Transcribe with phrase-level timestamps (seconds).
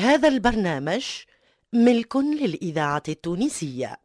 [0.00, 1.04] هذا البرنامج
[1.72, 3.96] ملك للإذاعة التونسية.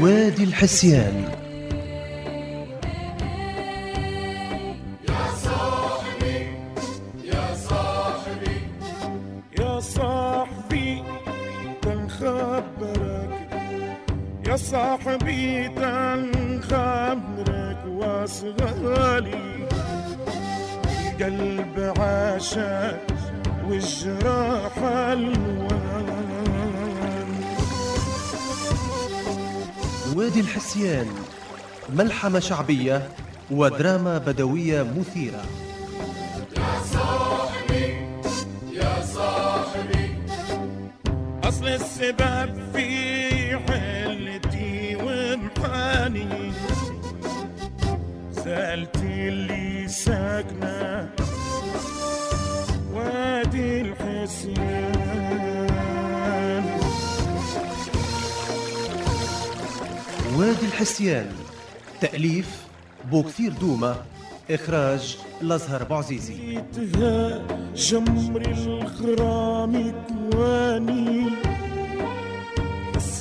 [0.00, 1.29] وادي الحسيان.
[12.40, 13.30] تنخبرك
[14.46, 16.96] يا صاحبي تنخبرك
[17.86, 19.68] واصغالي
[21.20, 23.00] القلب عاشق
[23.68, 26.10] والجراح ألوان.
[30.16, 31.06] وادي الحسيان
[31.88, 33.08] ملحمة شعبية
[33.50, 35.44] ودراما بدوية مثيرة.
[41.60, 42.88] أصل السبب في
[43.68, 46.52] حلتي ومحاني
[48.32, 51.10] سألتي اللي ساكنة
[52.94, 54.60] وادي الحسيان.
[60.36, 61.32] وادي الحسيان
[62.00, 62.62] تأليف
[63.10, 63.96] بوكثير دومة
[64.50, 65.84] إخراج الأزهر
[66.30, 67.42] لقيتها
[67.74, 71.49] جمر الغرام تواني.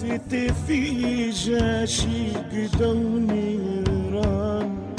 [0.09, 3.59] حسيت في جاشي قدوني
[4.13, 4.95] ران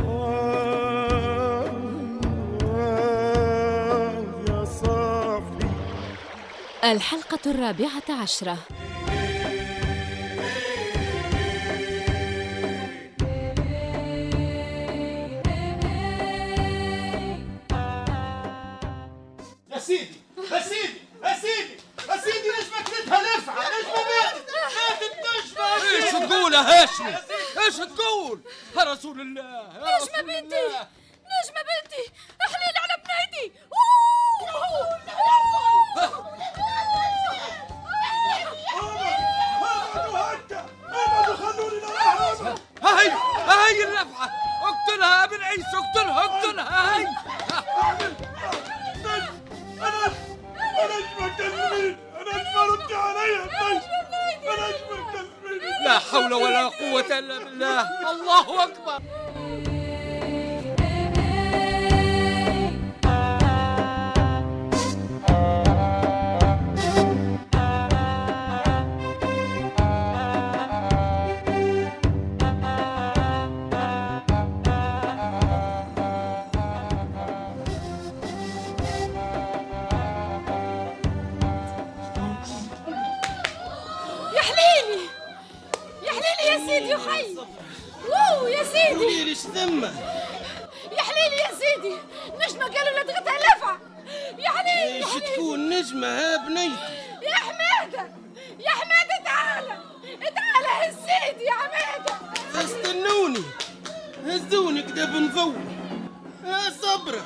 [0.00, 1.70] آه
[2.64, 5.66] آه يا صاحبي.
[6.84, 8.58] الحلقة الرابعة عشرة.
[19.72, 20.06] يا سيدي
[20.52, 21.76] يا سيدي يا سيدي
[22.08, 24.46] يا سيدي ليش ما كلتها لفعة ليش ما ماتت
[24.76, 26.26] ماتت نجمة يا إيش سيدي.
[26.26, 27.16] تقول يا هاشمي؟
[27.66, 28.40] إيش تقول؟
[28.76, 30.66] يا رسول الله يا نجمة بنتي.
[31.26, 32.12] نجمة بنتي
[32.42, 33.52] احليل على بنيتي
[42.82, 43.10] هاي
[43.48, 44.30] هاي الرفعة
[44.62, 47.06] اقتلها ابن عيسى اقتلها اقتلها هاي
[55.96, 57.80] لا حول ولا قوة إلا بالله.
[58.10, 59.02] الله أكبر.
[84.36, 85.02] يا حليلي
[86.02, 87.36] يا حليلي يا سيدي يا خي
[88.98, 89.92] سيدي ليش ثمة
[90.92, 91.96] يا حليلي يا سيدي.
[92.34, 93.78] نجمة قالوا لدغتها لفعة
[94.38, 96.74] يا حليلي يا إيش حليلي تكون نجمة ها بنيتي
[97.22, 98.10] يا حمادة
[98.58, 99.78] يا حمادة تعالى
[100.20, 102.14] تعالى يا سيدي يا حمادة.
[102.64, 103.42] استنوني.
[104.26, 105.54] هزوني كده بنفوت
[106.44, 107.24] يا صبرة.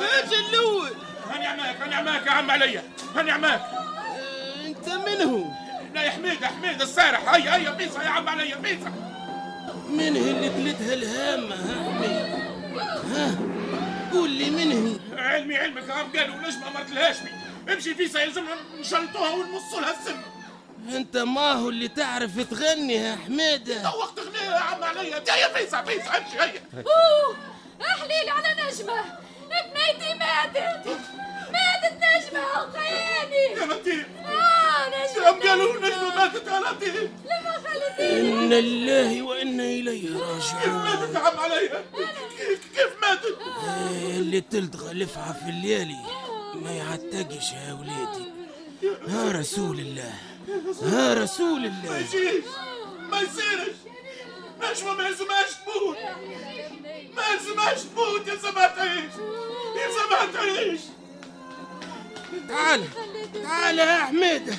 [0.00, 0.92] أجي الأول
[1.30, 2.82] هاني عماك هاني عماك يا عم عليا.
[3.16, 3.60] هاني عماك.
[3.60, 5.54] آه، انت منه
[5.94, 7.28] لا يا حميد يا حميد السارح.
[7.34, 8.92] هيا هيا بيصة يا عم عليا بيصة
[9.88, 12.46] من هي اللي كلتها الهامة ها حميد
[13.12, 13.38] ها
[14.12, 17.30] قول لي من هي علمي علمك هم قالوا نجمة مرت الهاشمي
[17.72, 20.16] امشي فيصة يلزمنا نشلطوها ونمصوا لها السم
[20.96, 25.22] أنت ما هو اللي تعرف تغني يا حميدة وقت غنية يا عم عليا.
[25.30, 26.60] هيا فيصة فيصة امشي هيا.
[26.74, 27.36] أوه
[27.82, 29.04] احليلي على نجمة.
[29.48, 30.86] بنيتي ماتت.
[31.52, 34.06] ماتت نجمة خياني يا لطيف
[35.18, 37.10] هم قالوا نجمة ماتت يا لطيف
[38.00, 40.84] لما الله وإنا إليه كيف راجعون.
[40.84, 41.84] ماتت يا عم عليا
[42.38, 43.38] كيف, كيف ماتت
[43.90, 45.96] إيه اللي تلدغ لفعة في الليالي
[46.54, 48.30] ما يعتقش يا وليدي.
[49.08, 50.14] ها رسول الله
[50.82, 52.44] ها رسول ما الله يجيش
[53.10, 53.76] ما يصيرش.
[54.62, 55.96] نجمة ما يلزمهاش تموت.
[57.16, 59.12] ما يلزمهاش تموت يلزمها تعيش
[59.76, 60.80] يلزمها تعيش
[62.48, 62.84] تعال
[63.42, 64.54] تعال يا حميدة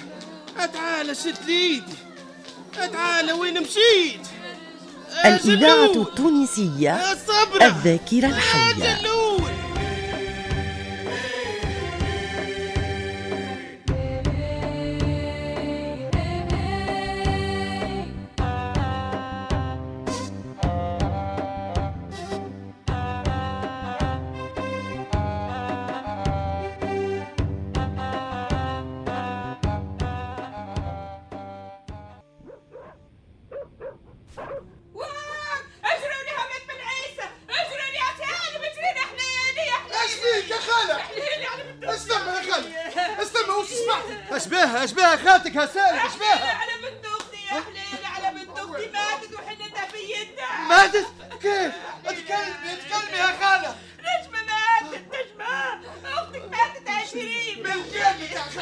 [0.66, 1.84] تعال شد لي ايدي
[2.94, 4.28] تعال وين مشيت.
[5.26, 5.86] الإذاعة.
[5.86, 7.02] التونسية
[7.62, 9.07] الذاكرة الحية.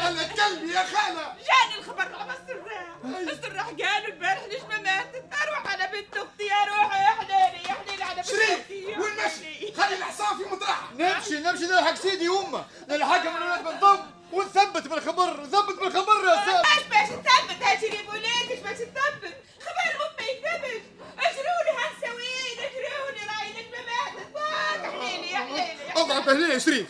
[0.06, 1.34] خالة اتكلمي يا خالة.
[1.38, 7.10] جاني الخبر على السراح السراح قالوا البارح نجمة ماتت؟ أروح على بنت أختي أروح يا
[7.12, 10.90] حليلي يا حليلي على بنت شريف أختي يا وين مشي خلي الحصان في مطرحها.
[10.98, 12.66] نمشي نمشي نلحق سيدي وأمه.
[12.90, 14.00] نلحقها من الولاد بالضم
[14.32, 19.36] ونثبت بالخبر نثبت بالخبر يا سيد إيش باش تثبت يا شريف وليك إيش باش تثبت
[19.62, 20.82] خبر امي يثبت
[21.20, 26.60] اجروني هنسوين اجروني راي نجمة ماتت فات يا حليلي يا حليلي يا اقعد هنا يا
[26.60, 26.88] شريف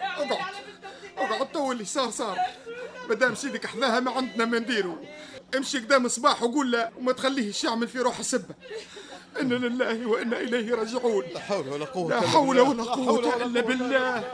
[0.00, 0.32] حليلي اقعد.
[0.46, 2.38] على بنت أختي اقعد تو اللي صار صار.
[3.08, 4.98] مادام سيدك حذاها ما عندنا ما نديرو.
[5.56, 8.54] امشي قدام صباح وقول له وما تخليهش يعمل في روح السبه
[9.40, 11.24] إنا لله وإنا إليه راجعون.
[11.34, 12.60] لا حول ولا قوة لا حول.
[12.60, 13.60] ولا قوة إلا.
[13.60, 14.24] بالله.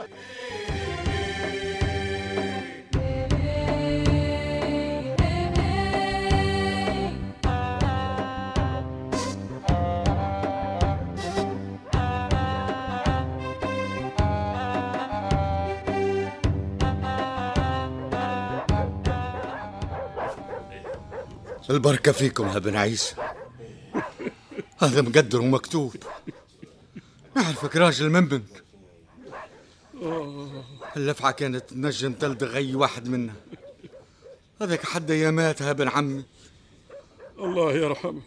[21.69, 23.15] البركة فيكم يا بن عيسى.
[24.77, 25.95] هذا مقدر ومكتوب.
[27.35, 28.43] نعرفك راجل منبن
[30.97, 33.33] اللفعة كانت تنجم تلدغ أي واحد منا.
[34.61, 36.25] هذاك حد أياماتها بن عمي.
[37.39, 38.23] الله يرحمها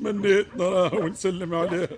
[0.00, 1.88] منيت نراها ونسلم عليها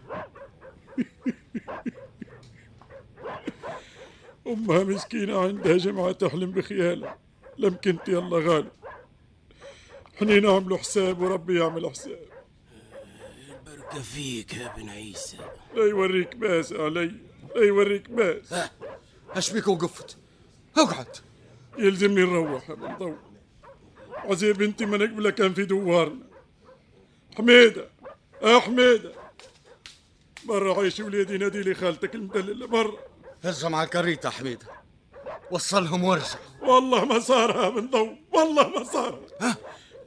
[4.47, 7.19] أمها مسكينة عندها جمعة تحلم بخيالها.
[7.59, 8.71] لم كنت يلا غالب
[10.21, 12.29] حني نعملوا حساب وربي يعمل حساب.
[13.67, 15.37] بركة فيك يا بن عيسى.
[15.75, 17.15] لا يوريك باس علي
[17.57, 18.55] لا يوريك باس.
[19.31, 20.17] اش بيك وقفت؟
[20.79, 21.17] اقعد
[21.79, 23.15] يلزمني نروح يا ضو
[24.15, 26.27] عزي بنتي ما نقبلها كان في دوارنا.
[27.37, 27.89] حميدة
[28.43, 29.13] آه حميدة.
[30.45, 32.99] برا عيشي وليدي نادي لي خالتك المدللة برا
[33.45, 34.67] هزهم على الكريتة حميدة.
[35.51, 36.39] وصلهم وارجع.
[36.63, 39.21] والله ما صار يا بن ضو والله ما صار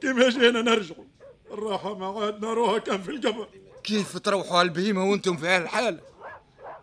[0.00, 1.04] كيما جينا نرجعوا
[1.50, 3.48] الراحة ما عادنا روها كان في القبر.
[3.84, 6.00] كيف تروحوا على البهيمة وأنتم في هالحالة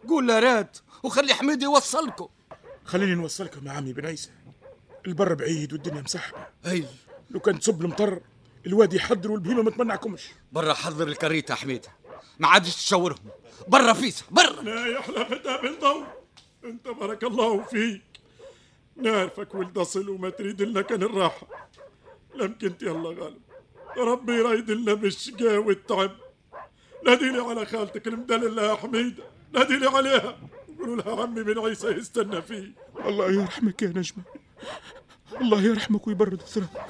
[0.07, 2.27] قول راد وخلي حميد يوصلكم.
[2.85, 4.29] خليني نوصلكم يا عمي بن عيسى
[5.07, 6.47] البر بعيد والدنيا مسحبة.
[6.65, 6.85] أي.
[7.29, 8.19] لو كان تصب المطر
[8.67, 10.23] الوادي يحضر والبهيمة ما تمنعكمش.
[10.51, 11.89] برا حضر الكريتة حميدة
[12.39, 13.29] ما عادش تشاورهم
[13.67, 14.61] برا فيسا برا.
[14.61, 16.03] لا يحلى فتى بن ضو
[16.63, 18.01] أنت بارك الله فيك.
[18.95, 21.47] نعرفك ولد أصل وما تريد لنا كان الراحة.
[22.37, 23.41] لم كنت يلا غالب.
[23.97, 26.11] ربي يرايد لنا بالشقا والتعب.
[27.05, 29.23] نادي لي على خالتك المدللة يا حميدة
[29.53, 30.37] نادي لي عليها.
[30.79, 32.71] قولوا لها عمي بن عيسى يستنى فيه.
[33.05, 34.23] الله يرحمك يا نجمة.
[35.41, 36.87] الله يرحمك ويبرد ثراك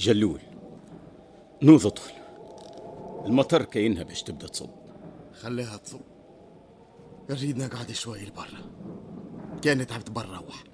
[0.00, 0.40] جلول.
[1.62, 2.12] نوض طفل
[3.26, 4.70] المطر كأنها باش تبدأ تصب.
[5.40, 6.00] خليها تصب.
[7.30, 8.70] نريد نقعد شوي لبرا.
[9.62, 10.64] كان تعبت برا روح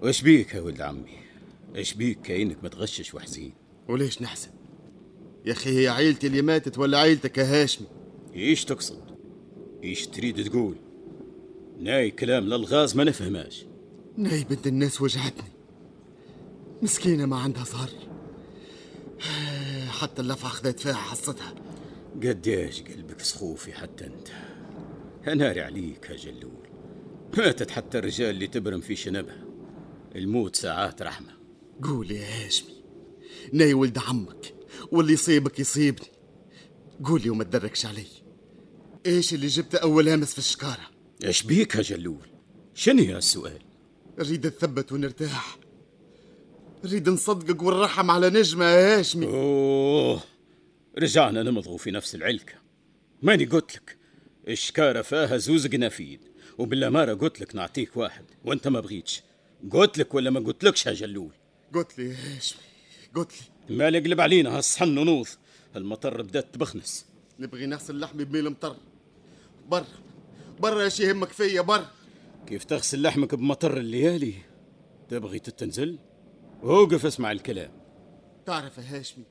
[0.00, 1.18] واش بيك يا ولد عمي؟
[1.76, 3.52] إيش بيك كأنك متغشش وحزين؟
[3.88, 4.50] وليش نحزن؟
[5.44, 7.86] يا أخي هي عيلتي اللي ماتت ولا عيلتك يا هاشمي؟
[8.34, 9.02] إيش تقصد؟
[9.84, 10.76] إيش تريد تقول؟
[11.78, 13.66] ناي كلام للغاز ما نفهماش
[14.16, 15.52] ناي بنت الناس وجعتني.
[16.82, 18.11] مسكينة ما عندها صهر.
[20.02, 21.54] حتى اللفعة خذت فيها حصتها.
[22.22, 24.28] قديش قلبك سخوفي حتى أنت؟
[25.36, 26.68] ناري عليك يا جلول.
[27.38, 29.44] ماتت حتى الرجال اللي تبرم في شنبها.
[30.16, 31.32] الموت ساعات رحمة.
[31.82, 32.82] قول يا هاشمي
[33.52, 34.54] ناي ولد عمك
[34.92, 36.08] واللي يصيبك يصيبني.
[37.04, 38.06] قولي وما تدركش علي.
[39.06, 40.90] إيش اللي جبت أول أمس في الشكارة؟
[41.24, 42.28] إيش بيك يا جلول؟
[42.74, 43.62] شنو يا السؤال؟
[44.18, 45.58] نريد نثبت ونرتاح.
[46.84, 50.20] نريد نصدقك ونرحم على نجمة يا هاشمي أوه.
[50.98, 52.54] رجعنا نمضغوا في نفس العلكة
[53.22, 53.96] ماني قلت لك؟
[54.48, 56.20] الشكارة فيها زوز قنافيد
[56.58, 59.22] وبالأمارة قلت لك نعطيك واحد وأنت ما بغيتش.
[59.70, 61.32] قلت لك ولا ما قلت لكش يا جلول؟
[61.74, 62.60] قلت لي يا هاشمي
[63.14, 63.76] قلت لي.
[63.76, 65.28] مال يقلب علينا هالصحن ونوض
[65.76, 67.06] المطر بدأت تبخنس.
[67.38, 68.76] نبغي نغسل لحمي بميل مطر.
[69.68, 69.86] برا
[70.60, 71.90] برا إيش يهمك فيا برا
[72.46, 74.34] كيف تغسل لحمك بمطر الليالي؟
[75.08, 75.98] تبغي تتنزل؟
[76.62, 77.70] وقف اسمع الكلام.
[78.46, 79.24] تعرف يا هاشمي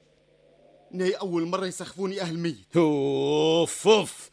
[0.92, 2.78] ناي أول مرة يسخفوني أهل ميت.
[2.78, 4.30] أوف أوف.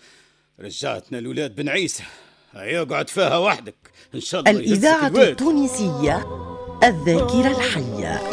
[0.60, 2.02] رجعتنا الولاد بن عيسى.
[2.52, 3.90] هيا اقعد فيها وحدك.
[4.14, 5.08] إن شاء الله الإذاعة.
[5.08, 6.26] التونسية
[6.84, 8.30] الذاكرة الحية.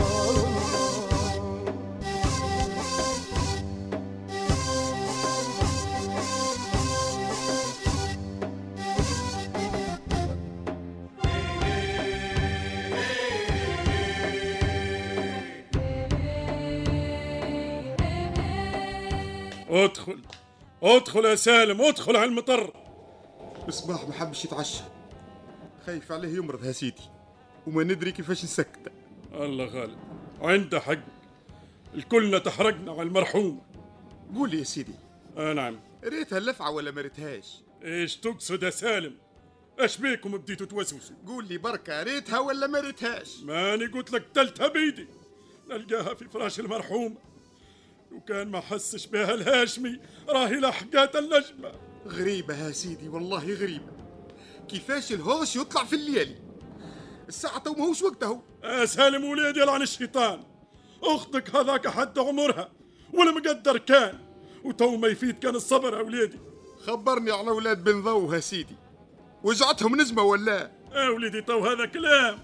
[19.76, 20.20] ادخل
[20.84, 22.74] ادخل يا سالم ادخل على المطر.
[23.68, 24.84] مصباح ما حبش يتعشى
[25.86, 27.02] خايف عليه يمرض يا سيدي.
[27.68, 28.92] وما ندري كيفاش نسكته
[29.34, 29.98] الله غالب
[30.42, 31.00] عنده حق.
[31.96, 33.62] الكلنا تحرقنا على المرحوم.
[34.36, 34.96] قول يا سيدي.
[35.38, 35.80] آه نعم.
[36.04, 39.18] ريتها اللفعة ولا ما ريتهاش؟ إيش تقصد يا سالم؟
[39.80, 44.68] إيش بيكم بديتوا توسوسوا؟ قول لي بركة ريتها ولا ما ريتهاش؟ ماني قلت لك تلتها
[44.68, 45.08] بيدي.
[45.70, 47.18] نلقاها في فراش المرحوم.
[48.12, 50.00] لو كان ما حسش بها الهاشمي.
[50.30, 51.72] راهي لحقات النجمة.
[52.08, 53.92] غريبة يا سيدي والله غريبة.
[54.68, 56.36] كيفاش الهوش يطلع في الليالي؟
[57.28, 60.44] الساعة تو ماهوش وقته يا سالم وليدي يلعن الشيطان.
[61.04, 62.72] أختك هذاك حد عمرها
[63.14, 64.20] والمقدر كان.
[64.64, 66.40] وتو ما يفيد كان الصبر يا وليدي.
[66.88, 68.76] خبرني على أولاد بن ضو يا سيدي.
[69.44, 72.40] وجعتهم نجمة ولا؟ يا وليدي تو هذا كلام.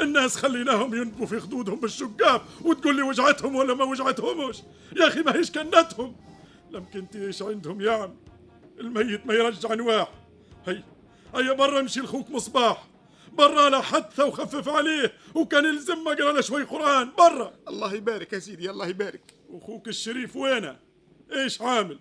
[0.00, 4.62] الناس خليناهم ينبوا في خدودهم بالشقاب وتقول لي وجعتهم ولا ما وجعتهمش؟
[4.96, 6.16] يا أخي ما هيش كنتهم
[6.70, 8.16] لمكن إيش عندهم يا عم؟
[8.80, 10.08] الميت ما يرجع نواح
[10.66, 10.82] هي
[11.34, 12.88] هيا برا امشي لخوك مصباح.
[13.32, 17.12] برا لا حثه وخفف عليه وكان يلزم اقرا له شوي قرآن.
[17.18, 17.52] برا.
[17.68, 19.34] الله يبارك يا سيدي الله يبارك.
[19.50, 20.76] واخوك الشريف وينه؟
[21.32, 21.98] إيش عامل؟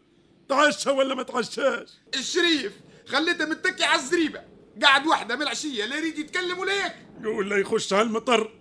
[0.49, 2.73] تعشى ولا ما تعشاش؟ الشريف
[3.07, 4.52] خليته متكي على الزريبة.
[4.81, 6.95] قاعد وحده من العشية لا يريد يتكلم ولا ياكل.
[7.21, 8.51] يقول له يخش على المطر.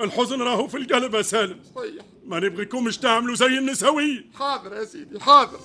[0.00, 1.60] الحزن راهو في القلب يا سالم.
[1.76, 2.04] صحيح.
[2.24, 4.30] ما نبغيكمش تعملوا زي النسويين.
[4.34, 5.60] حاضر يا سيدي حاضر.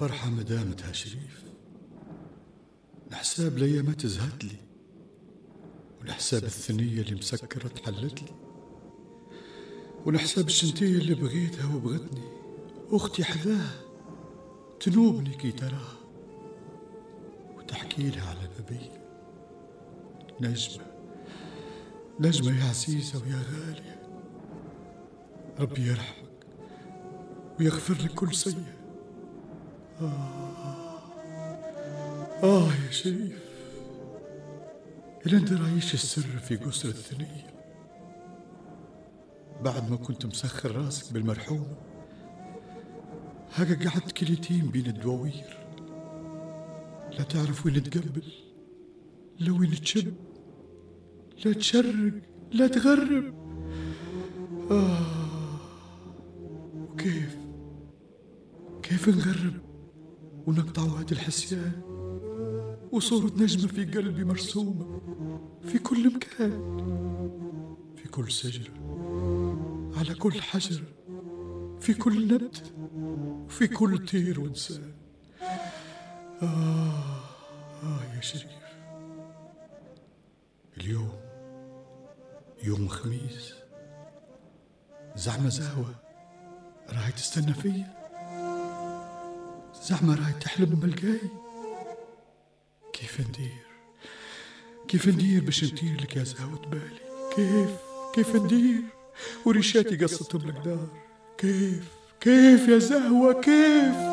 [0.00, 1.44] ها فرحة ما دامت ها شريف
[3.10, 4.56] الحساب ليا ما تزهد لي
[6.00, 8.28] والحساب الثنية اللي مسكرة حلت لي
[10.06, 12.22] والحساب الشنتية اللي بغيتها وبغتني
[12.90, 13.80] أختي حذاها
[14.80, 15.96] تنوبني كي تراها
[17.56, 18.90] وتحكي لها على بابي.
[20.40, 20.86] نجمة
[22.20, 24.02] نجمة يا عزيزة ويا غالية
[25.58, 26.46] ربي يرحمك
[27.60, 28.79] ويغفر لك كل سيئة.
[30.00, 31.00] آه
[32.42, 33.38] آه يا شريف.
[35.26, 37.50] إلى أنت رايش السر في قصر الثنية.
[39.62, 41.66] بعد ما كنت مسخر راسك بالمرحوم
[43.54, 45.58] هكا قعدت كليتين بين الدواوير.
[47.18, 48.32] لا تعرف وين تقبل
[49.38, 50.14] لا وين تشب
[51.44, 52.12] لا تشرق
[52.52, 53.34] لا تغرب.
[54.70, 55.60] آه
[56.74, 57.36] وكيف؟
[58.82, 59.69] كيف نغرب؟
[60.46, 61.72] ونقطع هذا الحسيان
[62.92, 65.00] وصورة نجمة في قلبي مرسومة
[65.64, 66.60] في كل مكان
[67.96, 68.72] في كل شجرة
[69.96, 70.82] على كل حجر
[71.80, 72.72] في كل نبت
[73.48, 74.92] في كل طير وإنسان.
[76.42, 77.20] آه
[77.82, 78.52] آه يا شريف.
[80.76, 81.12] اليوم
[82.64, 83.54] يوم خميس.
[85.16, 85.94] زعمة زهوة.
[86.88, 87.99] راهي تستنى فيا؟
[89.82, 91.20] زعمة راهي تحلم بلقاي
[92.92, 93.66] كيف ندير؟
[94.88, 97.00] كيف ندير باش ندير لك يا زهوة بالي؟
[97.36, 97.70] كيف؟
[98.14, 98.80] كيف ندير؟
[99.44, 100.88] وريشاتي قصتهم القدار
[101.38, 101.84] كيف؟
[102.20, 104.09] كيف يا زهوة؟ كيف؟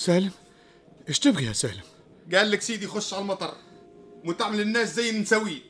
[0.00, 0.30] سالم
[1.08, 1.82] إيش تبغي يا سالم؟
[2.34, 3.54] قال لك سيدي خش على المطر.
[4.24, 5.62] وتعمل الناس زي النسوي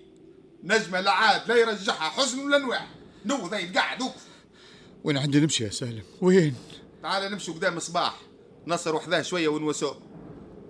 [0.65, 2.89] نجمة لا عاد لا يرجعها حزن ولا نواح
[3.25, 4.23] نو ذي قاعد وقف.
[5.05, 6.55] وين عندي نمشي يا سالم؟ وين؟
[7.03, 8.21] تعال نمشي قدام صباح
[8.67, 10.01] نصر وحده شوية ونوسوه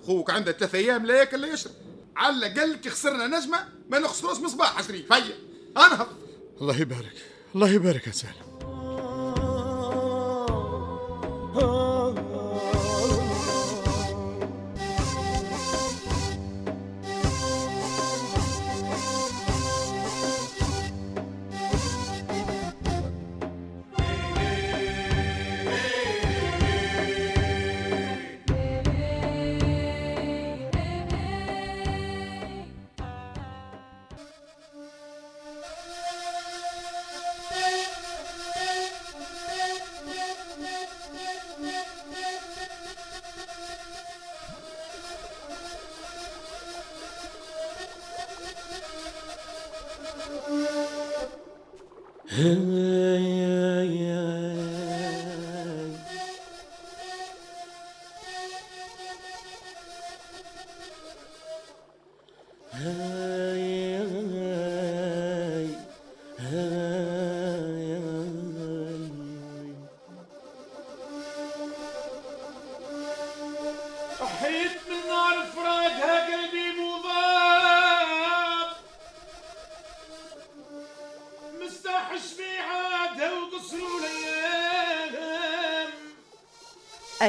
[0.06, 1.72] خوك عنده ثلاثة أيام لا يأكل لا يشرب.
[2.16, 5.12] على قال لك خسرنا نجمة ما نخسروش مصباح يا شريف.
[5.12, 5.34] هيا
[5.76, 6.08] انهض
[6.60, 7.16] الله يبارك
[7.54, 8.49] الله يبارك يا سالم.
[52.40, 52.69] Him.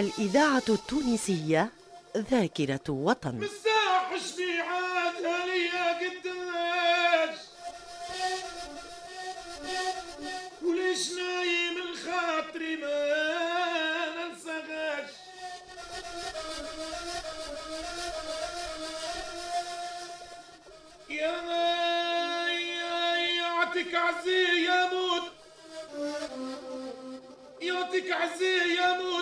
[0.02, 1.70] الإذاعة التونسية
[2.18, 3.36] ذاكرة وطن.
[3.36, 7.38] مستحش ميعادها ليا قداش.
[10.66, 15.12] وليش نايم الخاطري ما ننساهاش.
[21.10, 21.42] يا
[23.38, 25.32] يعطيك عزي يا موت.
[27.62, 29.21] يعطيك عزي يا موت.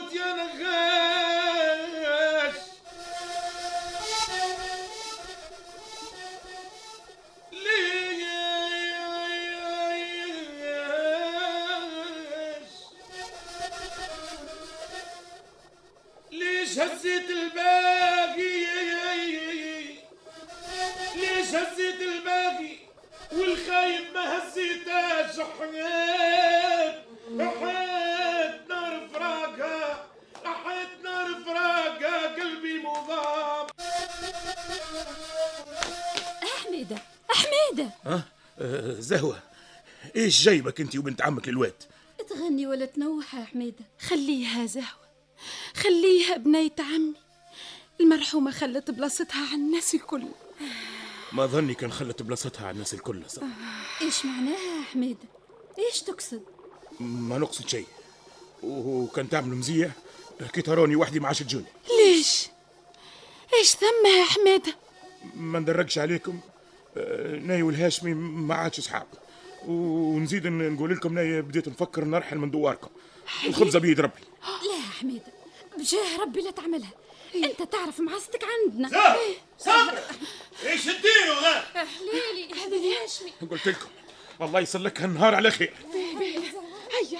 [16.31, 18.65] ليش؟ هزيت الباقي؟
[21.15, 22.75] ليش هزيت الباقي؟
[23.31, 25.98] والخايب ما هزيتاش حيت
[39.09, 39.39] آه زهوة
[40.15, 41.83] إيش جايبك أنت وبنت عمك الواد
[42.29, 43.85] تغني ولا تنوح يا حميدة.
[43.99, 45.09] خليها زهوة.
[45.75, 47.13] خليها بنية عمي.
[47.99, 50.25] المرحومة خلت بلاصتها على الناس الكل.
[51.31, 53.43] ما ظني كان خلت بلاصتها على الناس الكل صح.
[54.01, 55.27] إيش معناها يا حميدة؟
[55.79, 56.43] إيش تقصد؟
[56.99, 57.87] ما نقصد شيء.
[58.63, 59.91] وكان تعمل مزية؟
[60.53, 62.47] كي تروني وحدي ما عادش تجوني ليش؟
[63.53, 64.75] إيش ثم يا حميدة؟
[65.35, 66.39] ما ندرجش عليكم.
[67.41, 69.07] ناي والهاشمي ما عادش صحاب
[69.67, 72.89] ونزيد نقول لكم ناي بديت نفكر نرحل من دواركم.
[73.47, 74.21] الخبزة بيد ربي.
[74.43, 75.31] لا يا حميدة
[75.77, 76.91] بجاه ربي لا تعملها.
[77.35, 78.89] أنت تعرف معزتك عندنا.
[78.89, 79.17] زهر،
[79.57, 79.99] صبر
[80.65, 83.31] إيش تديروا ذا حليلي هذا الهاشمي.
[83.51, 83.89] قلت لكم
[84.39, 85.73] والله يسلكها النهار على خير.
[85.93, 87.19] هيا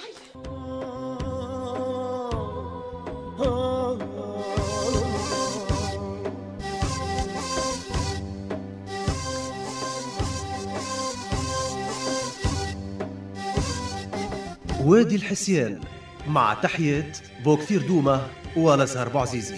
[14.84, 15.80] وادي الحسيان
[16.28, 17.12] مع تحية
[17.44, 19.56] بوكثير دومة ونزهر بوعزيزي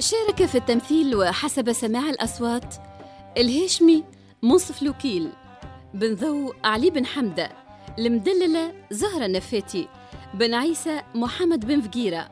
[0.00, 2.74] شارك في التمثيل وحسب سماع الأصوات
[3.36, 4.04] الهاشمي
[4.42, 5.28] منصف لوكيل
[5.94, 7.50] بن ذو علي بن حمدة
[7.98, 9.88] المدللة زهرة النفاتي
[10.34, 12.28] بن عيسى محمد بن فقيرة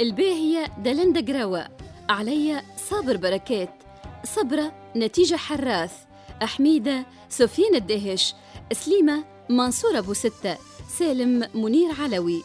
[0.00, 1.68] الباهية دلندا قراوة
[2.08, 3.82] عليا صابر بركات
[4.24, 6.03] صبرة نتيجة حراث.
[6.42, 8.34] أحميدة سفيان الدهش
[8.72, 10.56] سليمة منصور أبو ستة
[10.98, 12.42] سالم منير علوي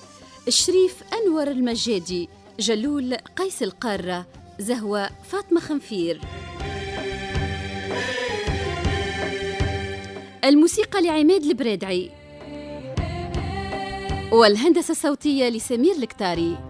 [0.48, 4.26] الشريف أنور المجادي جلول قيس القارة
[4.60, 6.22] زهوة فاطمة خنفير.
[10.46, 12.12] الموسيقى لعماد البرادعي
[14.32, 16.69] والهندسة الصوتية لسمير الكتاري.